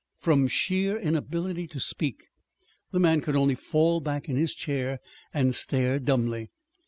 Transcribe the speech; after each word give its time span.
From 0.17 0.47
sheer 0.47 0.97
inability 0.97 1.67
to 1.67 1.79
speak, 1.79 2.23
the 2.89 2.99
man 2.99 3.21
could 3.21 3.35
only 3.35 3.53
fall 3.53 3.99
back 3.99 4.27
in 4.27 4.35
his 4.35 4.55
chair 4.55 4.99
and 5.31 5.53
stare 5.53 5.99
dumbly. 5.99 6.49